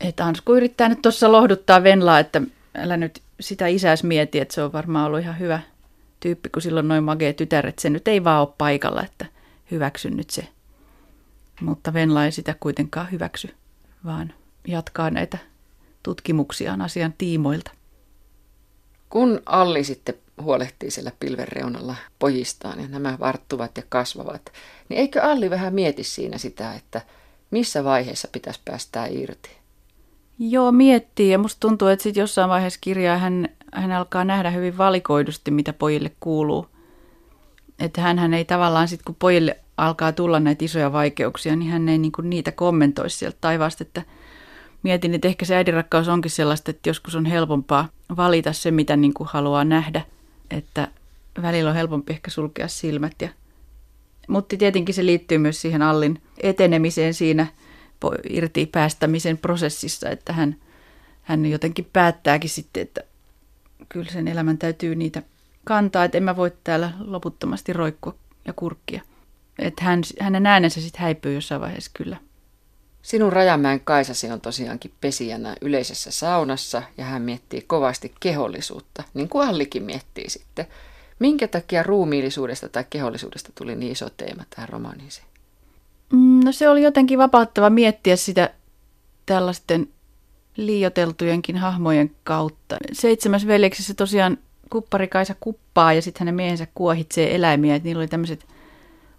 [0.00, 2.42] Että Ansku yrittää nyt tuossa lohduttaa Venlaa, että
[2.74, 5.60] älä nyt sitä isäs mieti, että se on varmaan ollut ihan hyvä
[6.22, 9.26] tyyppi, kun silloin noin magee tytär, että se nyt ei vaan ole paikalla, että
[9.70, 10.48] hyväksyn nyt se.
[11.60, 13.54] Mutta Venla ei sitä kuitenkaan hyväksy,
[14.04, 14.34] vaan
[14.68, 15.38] jatkaa näitä
[16.02, 17.70] tutkimuksiaan asian tiimoilta.
[19.10, 24.52] Kun Alli sitten huolehtii siellä pilven reunalla pojistaan ja nämä varttuvat ja kasvavat,
[24.88, 27.00] niin eikö Alli vähän mieti siinä sitä, että
[27.50, 29.50] missä vaiheessa pitäisi päästää irti?
[30.38, 34.78] Joo, miettii ja musta tuntuu, että sitten jossain vaiheessa kirjaa hän, hän alkaa nähdä hyvin
[34.78, 36.66] valikoidusti, mitä pojille kuuluu.
[37.78, 41.98] Että hän ei tavallaan sitten, kun pojille alkaa tulla näitä isoja vaikeuksia, niin hän ei
[41.98, 44.02] niinku niitä kommentoisi sieltä taivaasta, että
[44.82, 49.12] mietin, että ehkä se äidinrakkaus onkin sellaista, että joskus on helpompaa valita se, mitä niin
[49.24, 50.02] haluaa nähdä,
[50.50, 50.88] että
[51.42, 53.14] välillä on helpompi ehkä sulkea silmät.
[53.20, 53.28] Ja...
[54.28, 57.46] Mutta tietenkin se liittyy myös siihen Allin etenemiseen siinä
[58.30, 60.56] irti päästämisen prosessissa, että hän,
[61.22, 63.00] hän jotenkin päättääkin sitten, että
[63.88, 65.22] kyllä sen elämän täytyy niitä
[65.64, 68.14] kantaa, että en mä voi täällä loputtomasti roikkua
[68.44, 69.02] ja kurkkia.
[69.58, 72.16] Että hän, hänen äänensä sitten häipyy jossain vaiheessa kyllä.
[73.02, 79.48] Sinun Rajamäen Kaisasi on tosiaankin pesijänä yleisessä saunassa ja hän miettii kovasti kehollisuutta, niin kuin
[79.48, 80.66] Allikin miettii sitten.
[81.18, 85.22] Minkä takia ruumiillisuudesta tai kehollisuudesta tuli niin iso teema tähän romaaniisi?
[86.12, 88.50] Mm, no se oli jotenkin vapauttava miettiä sitä
[89.26, 89.88] tällaisten
[90.56, 92.76] liioteltujenkin hahmojen kautta.
[92.92, 94.38] Seitsemäs veljeksessä tosiaan
[94.70, 97.74] kuppari Kaisa kuppaa ja sitten hänen miehensä kuohitsee eläimiä.
[97.74, 98.46] Et niillä oli tämmöiset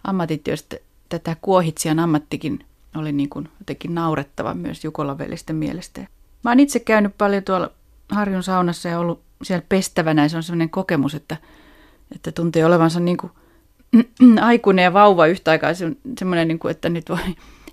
[0.04, 0.76] ammatit, joista
[1.10, 2.66] tätä kuohitsijan ammattikin
[2.96, 6.02] oli niin kuin jotenkin naurettava myös Jukolan velisten mielestä.
[6.44, 7.72] Mä oon itse käynyt paljon tuolla
[8.10, 11.38] Harjun saunassa ja ollut siellä pestävänä ja se on sellainen kokemus, että,
[12.16, 13.32] että tuntee olevansa niin kuin
[14.42, 15.74] aikuinen ja vauva yhtä aikaa.
[15.74, 17.18] Se on semmoinen, niin kuin, että nyt voi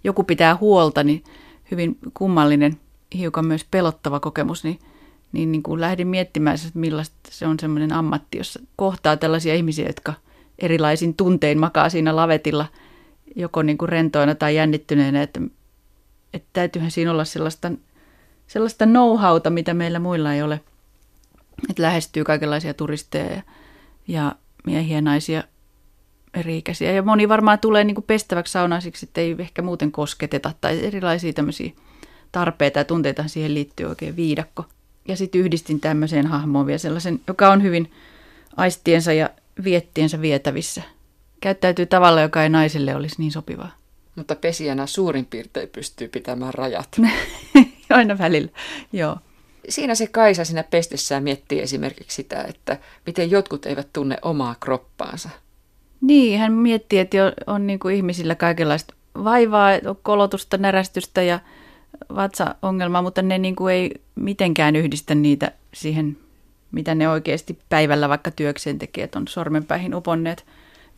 [0.05, 1.25] joku pitää huolta, niin
[1.71, 2.81] hyvin kummallinen,
[3.15, 4.79] hiukan myös pelottava kokemus, niin,
[5.33, 9.87] niin, niin kuin lähdin miettimään, että millaista se on semmoinen ammatti, jossa kohtaa tällaisia ihmisiä,
[9.87, 10.15] jotka
[10.59, 12.67] erilaisin tuntein makaa siinä lavetilla–
[13.37, 15.41] joko niin kuin rentoina tai jännittyneenä, että,
[16.35, 17.73] että täytyyhän siinä olla sellaista,
[18.47, 20.61] sellaista know-howta, mitä meillä muilla ei ole.
[21.71, 23.43] Että lähestyy kaikenlaisia turisteja ja,
[24.09, 25.45] ja miehiä naisia
[26.35, 26.93] eri-ikäisiä.
[26.93, 30.85] Ja moni varmaan tulee niin kuin pestäväksi saunaan siksi, että ei ehkä muuten kosketeta tai
[30.85, 31.73] erilaisia tämmöisiä
[32.33, 34.65] tarpeita ja tunteita siihen liittyy oikein viidakko.
[35.09, 37.93] Ja sitten yhdistin tämmöiseen hahmoon vielä sellaisen, joka on hyvin
[38.57, 39.31] aistiensa ja
[39.65, 40.83] viettiensä vietävissä–
[41.41, 43.71] käyttäytyy tavalla, joka ei naiselle olisi niin sopivaa.
[44.17, 47.01] Mutta pesijänä suurin piirtein pystyy pitämään rajat.
[47.91, 48.51] Aina välillä,
[48.93, 49.17] joo.
[49.69, 55.29] Siinä se Kaisa siinä pestessään miettii esimerkiksi sitä, että miten jotkut eivät tunne omaa kroppaansa.
[56.01, 57.17] Niin, hän miettii, että
[57.47, 59.71] on niin kuin ihmisillä kaikenlaista vaivaa,
[60.03, 61.41] kolotusta, närästystä ja
[62.15, 66.17] vatsaongelmaa, mutta ne niin kuin ei mitenkään yhdistä niitä siihen,
[66.73, 70.47] mitä ne oikeasti päivällä vaikka työkseen tekee, on sormenpäihin uponneet,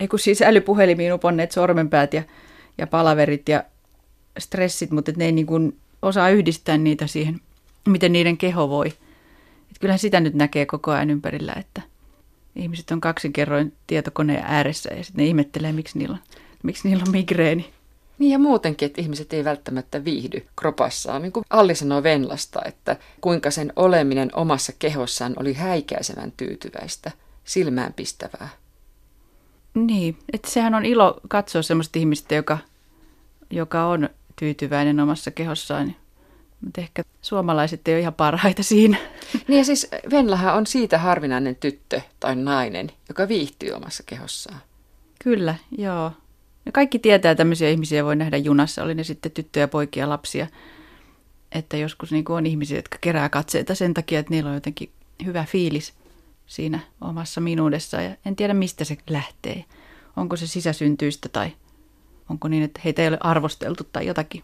[0.01, 2.23] ei kun siis älypuhelimiin uponneet sormenpäät ja,
[2.79, 3.65] ja palaverit ja
[4.39, 7.41] stressit, mutta ne ei niin kuin osaa yhdistää niitä siihen,
[7.89, 8.87] miten niiden keho voi.
[9.71, 11.83] Et kyllähän sitä nyt näkee koko ajan ympärillä, että
[12.57, 17.13] ihmiset on kaksinkerroin tietokoneen ääressä ja sitten ne ihmettelee, miksi niillä on, miksi niillä on
[17.13, 17.71] migreeni.
[18.19, 21.23] Niin ja muutenkin, että ihmiset ei välttämättä viihdy kropassaan.
[21.23, 27.11] Niin kuin Alli sanoi Venlasta, että kuinka sen oleminen omassa kehossaan oli häikäisevän tyytyväistä,
[27.45, 28.49] silmään pistävää.
[29.75, 32.59] Niin, että sehän on ilo katsoa sellaista ihmistä, joka,
[33.51, 35.97] joka on tyytyväinen omassa kehossaan.
[36.61, 38.97] Mutta ehkä suomalaiset ei ole ihan parhaita siinä.
[39.49, 44.61] Niin ja siis Venlahan on siitä harvinainen tyttö tai nainen, joka viihtyy omassa kehossaan.
[45.25, 46.13] Kyllä, joo.
[46.67, 50.47] Ja kaikki tietää tämmöisiä ihmisiä voi nähdä junassa, oli ne sitten tyttöjä, poikia, lapsia.
[51.53, 54.91] Että joskus niin on ihmisiä, jotka kerää katseita sen takia, että niillä on jotenkin
[55.25, 55.93] hyvä fiilis
[56.47, 58.03] siinä omassa minuudessa.
[58.03, 59.65] Ja en tiedä, mistä se lähtee.
[60.17, 61.53] Onko se sisäsyntyistä tai
[62.31, 64.43] onko niin, että heitä ei ole arvosteltu tai jotakin.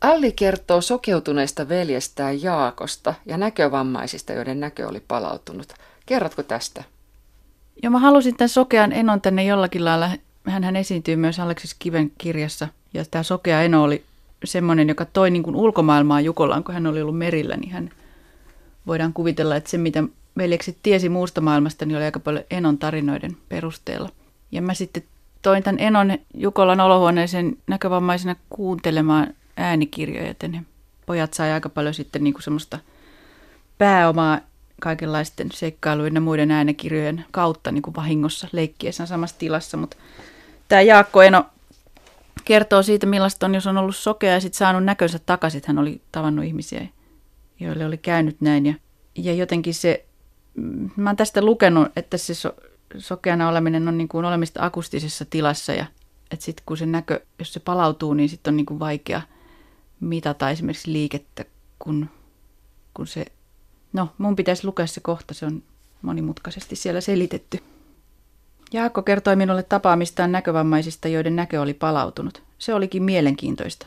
[0.00, 5.72] Alli kertoo sokeutuneesta veljestään Jaakosta ja näkövammaisista, joiden näkö oli palautunut.
[6.06, 6.84] Kerrotko tästä?
[7.82, 10.10] Joo, mä halusin tämän sokean enon tänne jollakin lailla
[10.46, 12.68] hän esiintyy myös Aleksis Kiven kirjassa.
[12.94, 14.04] Ja tämä sokea Eno oli
[14.44, 17.90] semmoinen, joka toi niin kuin ulkomaailmaa Jukolaan, kun hän oli ollut merillä, niin hän
[18.86, 20.04] voidaan kuvitella, että se mitä
[20.36, 24.08] veljekset tiesi muusta maailmasta, niin oli aika paljon Enon tarinoiden perusteella.
[24.52, 25.02] Ja mä sitten
[25.42, 30.62] toin tämän Enon Jukolan olohuoneeseen näkövammaisena kuuntelemaan äänikirjoja, joten ne
[31.06, 32.78] pojat sai aika paljon sitten niin kuin semmoista
[33.78, 34.40] pääomaa
[34.80, 39.96] kaikenlaisten seikkailujen ja muiden äänikirjojen kautta niin kuin vahingossa leikkiessä samassa tilassa, mutta
[40.68, 41.46] Tämä Jaakko Eno
[42.44, 45.62] kertoo siitä, millaista on, jos on ollut sokea ja sitten saanut näkönsä takaisin.
[45.66, 46.86] Hän oli tavannut ihmisiä,
[47.60, 48.66] joille oli käynyt näin.
[48.66, 48.74] Ja,
[49.14, 50.06] ja jotenkin se,
[50.54, 52.54] mm, mä oon tästä lukenut, että se so,
[52.98, 55.86] sokeana oleminen on niin kuin olemista akustisessa tilassa ja
[56.30, 59.22] että sitten kun se näkö, jos se palautuu, niin sitten on niin kuin vaikea
[60.00, 61.44] mitata esimerkiksi liikettä,
[61.78, 62.10] kun,
[62.94, 63.26] kun se,
[63.92, 65.62] no mun pitäisi lukea se kohta, se on
[66.02, 67.62] monimutkaisesti siellä selitetty.
[68.72, 72.42] Jaakko kertoi minulle tapaamistaan näkövammaisista, joiden näkö oli palautunut.
[72.58, 73.86] Se olikin mielenkiintoista.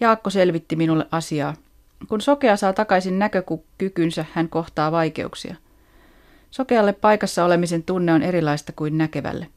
[0.00, 1.54] Jaakko selvitti minulle asiaa.
[2.08, 5.56] Kun sokea saa takaisin näkökykynsä, hän kohtaa vaikeuksia.
[6.50, 9.48] Sokealle paikassa olemisen tunne on erilaista kuin näkevälle.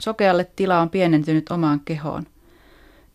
[0.00, 2.26] Sokealle tila on pienentynyt omaan kehoon.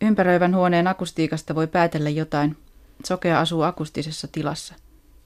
[0.00, 2.56] Ympäröivän huoneen akustiikasta voi päätellä jotain.
[3.04, 4.74] Sokea asuu akustisessa tilassa.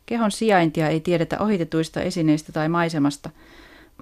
[0.07, 3.31] Kehon sijaintia ei tiedetä ohitetuista esineistä tai maisemasta–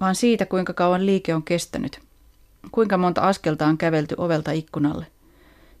[0.01, 1.99] vaan siitä, kuinka kauan liike on kestänyt.
[2.71, 5.07] Kuinka monta askelta on kävelty ovelta ikkunalle.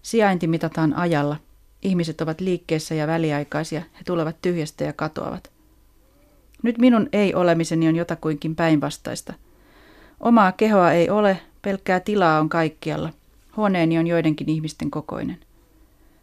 [0.01, 1.37] Sijainti mitataan ajalla.
[1.81, 3.79] Ihmiset ovat liikkeessä ja väliaikaisia.
[3.79, 5.51] He tulevat tyhjästä ja katoavat.
[6.63, 9.33] Nyt minun ei-olemiseni on jotakuinkin päinvastaista.
[10.19, 13.09] Omaa kehoa ei ole, pelkkää tilaa on kaikkialla.
[13.57, 15.37] Huoneeni on joidenkin ihmisten kokoinen.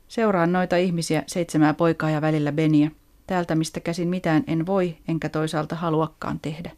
[0.09, 2.91] Seuraan noita ihmisiä, seitsemää poikaa ja välillä Beniä.
[3.27, 6.71] Täältä mistä käsin mitään en voi, enkä toisaalta haluakaan tehdä.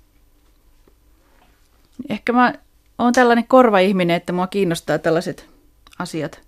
[2.08, 2.54] Ehkä mä
[2.98, 5.48] oon tällainen korva-ihminen, että mua kiinnostaa tällaiset
[5.98, 6.40] asiat,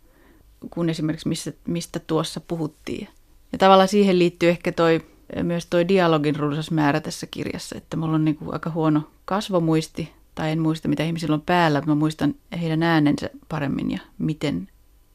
[0.70, 3.08] kun esimerkiksi mistä, mistä tuossa puhuttiin.
[3.52, 5.00] Ja tavallaan siihen liittyy ehkä toi,
[5.42, 10.50] myös toi dialogin runsas määrä tässä kirjassa, että mulla on niinku aika huono kasvomuisti, tai
[10.50, 14.68] en muista mitä ihmisillä on päällä, mutta mä muistan heidän äänensä paremmin ja miten,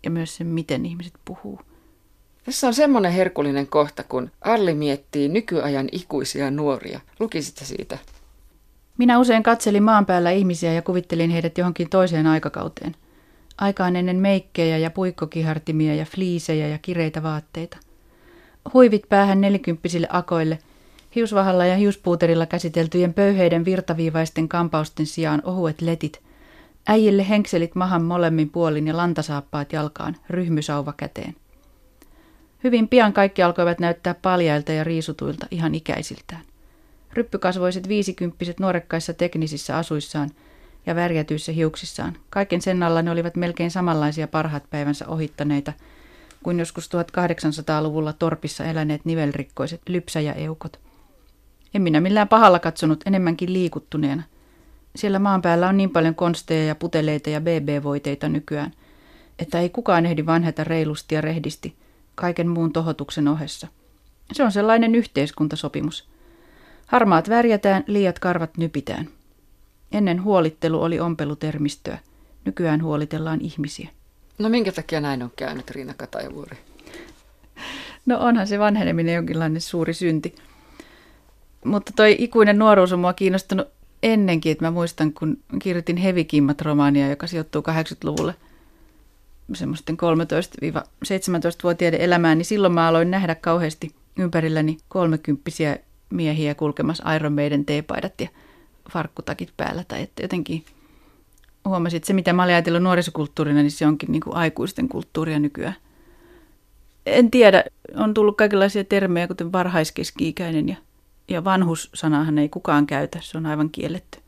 [0.04, 1.60] ja myös sen, miten ihmiset puhuu.
[2.44, 7.00] Tässä on semmoinen herkullinen kohta, kun Alli miettii nykyajan ikuisia nuoria.
[7.20, 7.98] Lukisit siitä?
[8.98, 12.96] Minä usein katselin maan päällä ihmisiä ja kuvittelin heidät johonkin toiseen aikakauteen.
[13.58, 17.78] Aikaan ennen meikkejä ja puikkokihartimia ja fliisejä ja kireitä vaatteita.
[18.74, 20.60] Huivit päähän nelikymppisille akoille,
[21.16, 26.22] hiusvahalla ja hiuspuuterilla käsiteltyjen pöyheiden virtaviivaisten kampausten sijaan ohuet letit,
[26.88, 31.36] äijille henkselit mahan molemmin puolin ja lantasaappaat jalkaan, ryhmysauva käteen.
[32.64, 36.42] Hyvin pian kaikki alkoivat näyttää paljailta ja riisutuilta ihan ikäisiltään.
[37.14, 40.30] Ryppykasvoiset viisikymppiset nuorekkaissa teknisissä asuissaan
[40.86, 42.18] ja värjätyissä hiuksissaan.
[42.30, 45.74] Kaiken sen alla ne olivat melkein samanlaisia parhaat päivänsä ohittaneita
[46.44, 50.80] kuin joskus 1800-luvulla torpissa eläneet nivelrikkoiset lypsäjäeukot.
[51.74, 54.24] En minä millään pahalla katsonut, enemmänkin liikuttuneena.
[54.96, 58.74] Siellä maan päällä on niin paljon konsteja ja puteleita ja BB-voiteita nykyään,
[59.40, 61.76] että ei kukaan ehdi vanheta reilusti ja rehdisti
[62.16, 63.68] kaiken muun tohotuksen ohessa–
[64.32, 66.10] Se on sellainen yhteiskuntasopimus.
[66.94, 69.10] Harmaat värjätään, liiat karvat nypitään.
[69.92, 71.98] Ennen huolittelu oli ompelutermistöä.
[72.46, 73.90] Nykyään huolitellaan ihmisiä.
[74.40, 76.58] No minkä takia näin on käynyt, Riina Katajavuori?
[78.06, 80.36] No onhan se vanheneminen jonkinlainen suuri synti.
[81.66, 83.68] Mutta toi ikuinen nuoruus on mua kiinnostanut
[84.04, 88.36] ennenkin, että mä muistan, kun kirjoitin Hevikimmat-romaania, joka sijoittuu 80-luvulle
[89.54, 95.78] semmoisten 13-17-vuotiaiden elämään, niin silloin mä aloin nähdä kauheasti ympärilläni kolmekymppisiä
[96.14, 98.28] miehiä kulkemassa Iron Maiden teepaidat ja
[98.92, 99.84] farkkutakit päällä.
[99.88, 100.66] Tai että jotenkin
[101.66, 105.40] huomasin, että se mitä mä olin ajatellut nuorisokulttuurina, niin se onkin niin kuin aikuisten kulttuuria
[105.40, 105.76] nykyään.
[107.06, 107.64] En tiedä,
[107.96, 110.76] on tullut kaikenlaisia termejä, kuten varhaiskeski-ikäinen ja,
[111.30, 114.20] ja vanhussanahan ei kukaan käytä, se on aivan kielletty.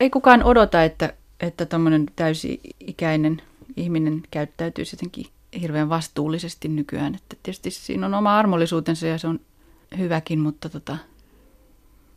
[0.00, 3.42] Ei kukaan odota, että, että tämmöinen täysi-ikäinen
[3.76, 5.26] ihminen käyttäytyisi jotenkin
[5.60, 7.14] hirveän vastuullisesti nykyään.
[7.14, 9.40] Että tietysti siinä on oma armollisuutensa ja se on
[9.98, 10.96] hyväkin, mutta, tota,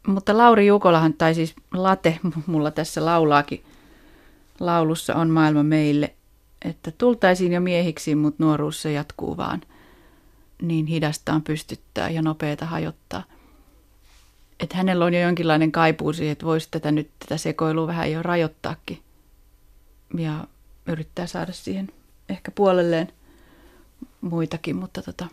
[0.07, 3.63] mutta Lauri Jukolahan, tai siis Late mulla tässä laulaakin,
[4.59, 6.15] laulussa on maailma meille,
[6.65, 9.61] että tultaisiin jo miehiksi, mutta nuoruus se jatkuu vaan.
[10.61, 13.23] Niin hidastaan pystyttää ja nopeata hajottaa.
[14.59, 18.23] Että hänellä on jo jonkinlainen kaipuu siihen, että voisi tätä nyt tätä sekoilua vähän jo
[18.23, 18.99] rajoittaakin.
[20.17, 20.47] Ja
[20.85, 21.91] yrittää saada siihen
[22.29, 23.13] ehkä puolelleen
[24.21, 25.27] muitakin, mutta tota,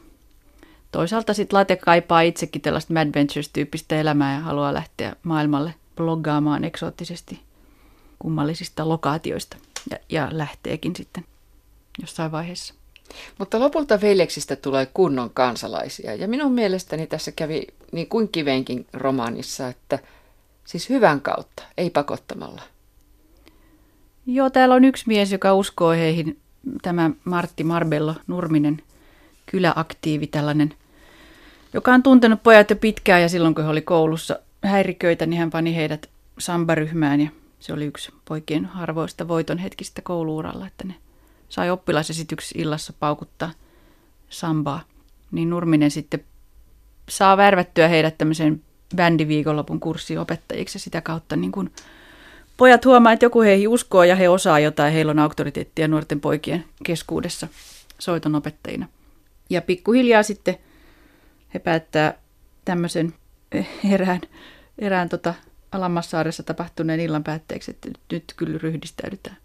[0.96, 7.40] toisaalta sitten Late kaipaa itsekin tällaista Mad Ventures-tyyppistä elämää ja haluaa lähteä maailmalle bloggaamaan eksoottisesti
[8.18, 9.56] kummallisista lokaatioista
[9.90, 11.24] ja, ja lähteekin sitten
[12.00, 12.74] jossain vaiheessa.
[13.38, 19.68] Mutta lopulta veljeksistä tulee kunnon kansalaisia ja minun mielestäni tässä kävi niin kuin kiveenkin romaanissa,
[19.68, 19.98] että
[20.64, 22.62] siis hyvän kautta, ei pakottamalla.
[24.26, 26.38] Joo, täällä on yksi mies, joka uskoo heihin,
[26.82, 28.82] tämä Martti Marbello Nurminen,
[29.46, 30.74] kyläaktiivi tällainen,
[31.76, 35.50] joka on tuntenut pojat jo pitkään ja silloin kun he oli koulussa häiriköitä, niin hän
[35.50, 36.08] pani heidät
[36.38, 37.28] sambaryhmään ja
[37.60, 40.94] se oli yksi poikien harvoista voiton hetkistä kouluuralla, että ne
[41.48, 43.50] sai oppilaisesityksi illassa paukuttaa
[44.30, 44.82] sambaa.
[45.30, 46.24] Niin Nurminen sitten
[47.08, 48.62] saa värvättyä heidät tämmöiseen
[48.96, 51.72] bändiviikonlopun kurssiopettajiksi ja sitä kautta niin kuin
[52.56, 56.64] pojat huomaa, että joku heihin uskoo ja he osaa jotain, heillä on auktoriteettia nuorten poikien
[56.84, 57.48] keskuudessa
[57.98, 58.88] soitonopettajina.
[59.50, 60.58] Ja pikkuhiljaa sitten
[61.56, 62.18] he päättää
[62.64, 63.14] tämmöisen
[63.92, 64.20] erään,
[64.78, 65.34] erään tota
[65.72, 69.36] Alammassaaressa tapahtuneen illan päätteeksi, että nyt kyllä ryhdistäydytään.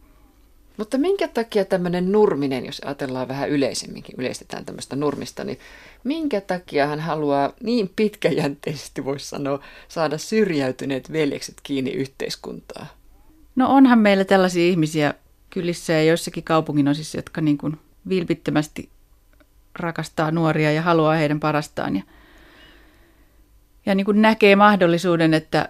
[0.78, 5.60] Mutta minkä takia tämmöinen nurminen, jos ajatellaan vähän yleisemminkin, yleistetään tämmöistä nurmista, niin
[6.04, 12.86] minkä takia hän haluaa niin pitkäjänteisesti, voisi sanoa, saada syrjäytyneet veljekset kiinni yhteiskuntaa?
[13.56, 15.14] No onhan meillä tällaisia ihmisiä
[15.50, 17.78] kylissä ja joissakin kaupungin osissa, jotka niin kuin
[18.10, 18.90] vilpittömästi
[19.76, 21.96] rakastaa nuoria ja haluaa heidän parastaan.
[21.96, 22.04] Ja,
[23.86, 25.70] ja niin kuin näkee mahdollisuuden, että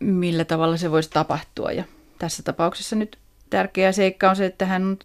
[0.00, 1.72] millä tavalla se voisi tapahtua.
[1.72, 1.84] Ja
[2.18, 3.18] tässä tapauksessa nyt
[3.50, 4.98] tärkeä seikka on se, että hän,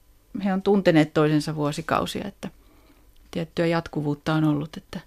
[0.44, 2.50] he on tunteneet toisensa vuosikausia, että
[3.32, 4.78] tiettyä jatkuvuutta on ollut.
[4.78, 5.00] Että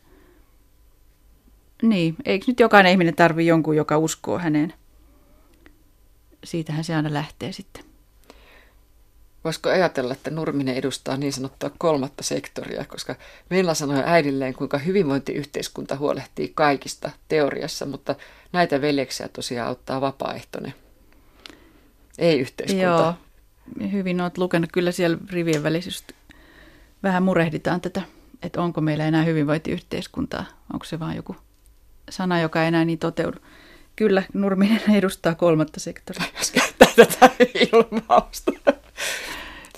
[1.83, 4.75] niin, eikö nyt jokainen ihminen tarvi jonkun, joka uskoo häneen?
[6.45, 7.88] Siitähän se aina lähtee sitten.
[9.49, 13.15] Voisiko ajatella, että Nurminen edustaa niin sanottua kolmatta sektoria, koska
[13.51, 18.15] Venla sanoi äidilleen, kuinka hyvinvointiyhteiskunta huolehtii kaikista teoriassa, mutta
[18.53, 20.75] näitä veljeksiä tosiaan auttaa vapaaehtoinen.
[22.19, 22.85] Ei yhteiskunta.
[22.85, 23.15] Joo,
[23.93, 24.73] hyvin olet lukenut.
[24.73, 26.05] Kyllä siellä rivien välissä
[27.03, 28.03] vähän murehditaan tätä,
[28.43, 30.45] että onko meillä enää hyvinvointiyhteiskuntaa.
[30.73, 31.37] Onko se vain joku
[32.11, 33.39] sana, joka ei enää niin toteudu.
[33.97, 36.25] Kyllä, Nurminen edustaa kolmatta sektoria.
[36.97, 38.53] Tätä ilmausta.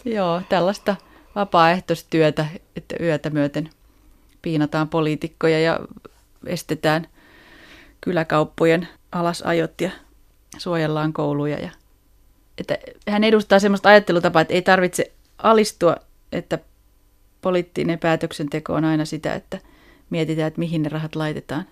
[0.04, 0.96] Joo, tällaista
[1.34, 3.70] vapaaehtoistyötä, että yötä myöten
[4.42, 5.80] piinataan poliitikkoja ja
[6.46, 7.06] estetään
[8.00, 9.90] kyläkauppojen alasajot ja
[10.58, 11.58] suojellaan kouluja.
[11.58, 11.70] Ja,
[12.58, 15.96] että hän edustaa sellaista ajattelutapaa, että ei tarvitse alistua,
[16.32, 16.58] että
[17.40, 19.58] poliittinen päätöksenteko on aina sitä, että
[20.10, 21.64] mietitään, että mihin ne rahat laitetaan.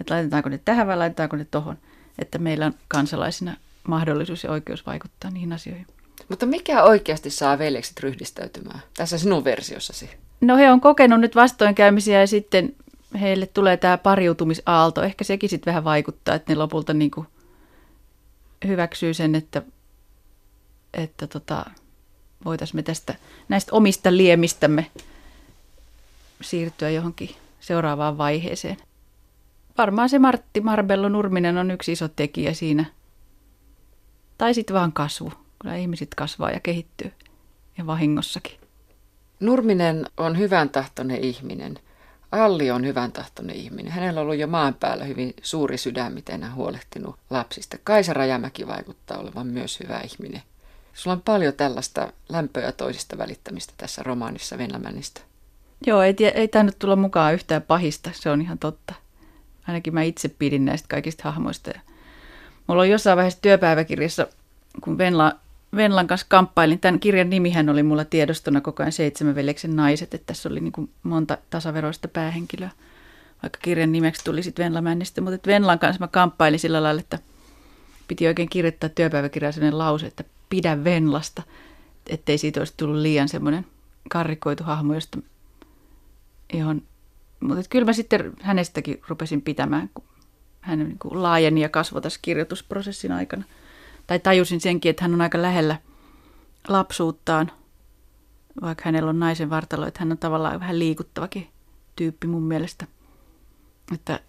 [0.00, 1.78] Että laitetaanko ne tähän vai laitetaanko ne tohon.
[2.18, 3.56] Että meillä on kansalaisina
[3.88, 5.86] mahdollisuus ja oikeus vaikuttaa niihin asioihin.
[6.28, 10.10] Mutta mikä oikeasti saa veljekset ryhdistäytymään tässä sinun versiossasi?
[10.40, 12.76] No he on kokenut nyt vastoinkäymisiä ja sitten
[13.20, 15.02] heille tulee tämä pariutumisaalto.
[15.02, 17.26] Ehkä sekin sitten vähän vaikuttaa, että ne lopulta niin kuin
[18.66, 19.62] hyväksyy sen, että,
[20.94, 21.64] että tota,
[22.44, 23.14] voitaisiin me tästä
[23.48, 24.90] näistä omista liemistämme
[26.42, 28.76] siirtyä johonkin seuraavaan vaiheeseen.
[29.78, 32.84] Varmaan se Martti Marbello Nurminen on yksi iso tekijä siinä.
[34.38, 35.32] Tai sitten vaan kasvu.
[35.58, 37.12] Kyllä ihmiset kasvaa ja kehittyy
[37.78, 38.60] ja vahingossakin.
[39.40, 41.78] Nurminen on hyvän tahtoinen ihminen.
[42.32, 43.92] Alli on hyvän tahtoinen ihminen.
[43.92, 47.78] Hänellä on ollut jo maan päällä hyvin suuri sydän, miten hän huolehtinut lapsista.
[47.84, 50.42] Kaisa Rajamäki vaikuttaa olevan myös hyvä ihminen.
[50.94, 55.20] Sulla on paljon tällaista lämpöä toisista välittämistä tässä romaanissa Venlämännistä.
[55.86, 58.94] Joo, ei, ei tainnut tulla mukaan yhtään pahista, se on ihan totta.
[59.68, 61.70] Ainakin mä itse pidin näistä kaikista hahmoista.
[62.66, 64.26] Mulla on jossain vaiheessa työpäiväkirjassa,
[64.80, 65.32] kun Venla,
[65.76, 70.26] Venlan kanssa kamppailin, tämän kirjan nimihän oli mulla tiedostona koko ajan Seitsemän veljeksen naiset, että
[70.26, 72.70] tässä oli niin kuin monta tasaveroista päähenkilöä,
[73.42, 75.20] vaikka kirjan nimeksi tuli sitten Venla Männistä.
[75.20, 77.18] Mutta Venlan kanssa mä kamppailin sillä lailla, että
[78.08, 81.42] piti oikein kirjoittaa työpäiväkirjaan sellainen lause, että pidä Venlasta,
[82.08, 83.66] ettei siitä olisi tullut liian semmoinen
[84.10, 85.18] karrikoitu hahmo, josta
[86.52, 86.82] johon,
[87.40, 90.04] mutta kyllä mä sitten hänestäkin rupesin pitämään, kun
[90.60, 93.44] hän niin kuin laajeni ja kasvoi tässä kirjoitusprosessin aikana.
[94.06, 95.76] Tai tajusin senkin, että hän on aika lähellä
[96.68, 97.52] lapsuuttaan,
[98.62, 101.48] vaikka hänellä on naisen vartalo, että hän on tavallaan vähän liikuttavakin
[101.96, 102.86] tyyppi mun mielestä.
[103.94, 104.20] Että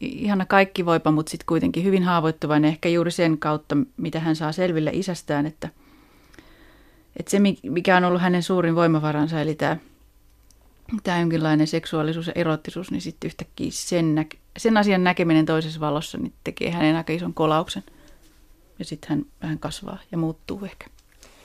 [0.00, 4.52] ihana kaikki voipa, mutta sitten kuitenkin hyvin haavoittuvainen ehkä juuri sen kautta, mitä hän saa
[4.52, 5.68] selville isästään, että,
[7.16, 9.76] että se mikä on ollut hänen suurin voimavaransa, eli tämä,
[11.02, 14.26] tämä jonkinlainen seksuaalisuus ja erottisuus, niin sitten yhtäkkiä sen,
[14.58, 17.84] sen asian näkeminen toisessa valossa niin tekee hänen aika ison kolauksen.
[18.78, 20.86] Ja sitten hän vähän kasvaa ja muuttuu ehkä.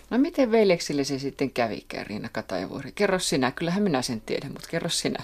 [0.10, 2.92] No miten veljeksille se sitten kävikään, Riina Katajavuori?
[2.92, 5.24] Kerro sinä, kyllähän minä sen tiedän, mutta kerro sinä.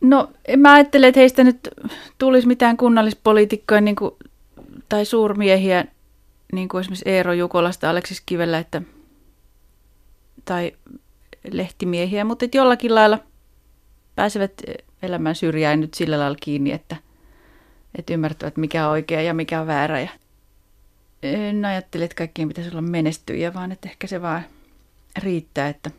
[0.00, 1.68] No mä ajattele, että heistä nyt
[2.18, 4.14] tulisi mitään kunnallispoliitikkoja niin kuin,
[4.88, 5.84] tai suurmiehiä,
[6.52, 8.82] niin kuin esimerkiksi Eero Jukolasta, Aleksis Kivellä, että,
[10.44, 10.72] tai
[11.50, 13.18] lehtimiehiä, mutta että jollakin lailla
[14.14, 14.52] pääsevät
[15.02, 16.96] elämän syrjään nyt sillä lailla kiinni, että,
[17.98, 20.00] että ymmärtävät mikä on oikea ja mikä on väärä.
[20.00, 20.08] Ja
[21.22, 24.42] en ajattele, että kaikkien pitäisi olla menestyjiä, vaan että ehkä se vaan
[25.18, 25.90] riittää, että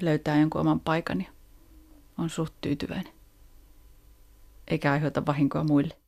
[0.00, 1.30] löytää jonkun oman paikan ja
[2.18, 3.12] on suht tyytyväinen
[4.68, 5.99] eikä aiheuta vahinkoa muille.